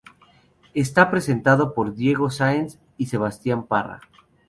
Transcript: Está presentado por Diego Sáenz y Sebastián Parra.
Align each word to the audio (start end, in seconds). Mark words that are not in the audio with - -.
Está 0.73 1.11
presentado 1.11 1.75
por 1.75 1.93
Diego 1.93 2.31
Sáenz 2.31 2.79
y 2.97 3.05
Sebastián 3.05 3.67
Parra. 3.67 4.01